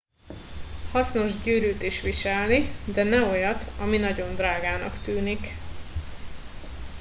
[0.93, 5.53] hasznos gyűrűt is viselni de ne olyat ami nagyon drágának tűnik